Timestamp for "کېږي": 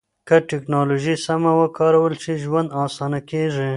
3.29-3.69